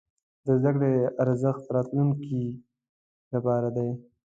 [0.45, 2.41] د زده کړې ارزښت د راتلونکي
[3.33, 3.89] لپاره دی.